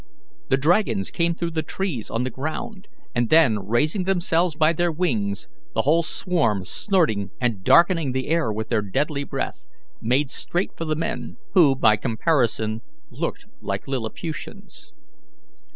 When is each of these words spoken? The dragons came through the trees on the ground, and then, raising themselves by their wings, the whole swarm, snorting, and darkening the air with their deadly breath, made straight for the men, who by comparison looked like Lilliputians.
The 0.49 0.57
dragons 0.57 1.11
came 1.11 1.35
through 1.35 1.51
the 1.51 1.61
trees 1.61 2.09
on 2.09 2.23
the 2.23 2.31
ground, 2.31 2.87
and 3.13 3.29
then, 3.29 3.59
raising 3.67 4.05
themselves 4.05 4.55
by 4.55 4.73
their 4.73 4.91
wings, 4.91 5.47
the 5.75 5.83
whole 5.83 6.01
swarm, 6.01 6.65
snorting, 6.65 7.29
and 7.39 7.63
darkening 7.63 8.11
the 8.11 8.27
air 8.27 8.51
with 8.51 8.69
their 8.69 8.81
deadly 8.81 9.23
breath, 9.25 9.67
made 10.01 10.31
straight 10.31 10.71
for 10.75 10.85
the 10.85 10.95
men, 10.95 11.37
who 11.53 11.75
by 11.75 11.97
comparison 11.97 12.81
looked 13.11 13.45
like 13.61 13.87
Lilliputians. 13.87 14.91